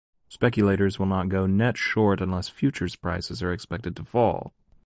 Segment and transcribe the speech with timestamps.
[0.29, 4.51] Speculators will not go net short unless futures prices are expected to fall.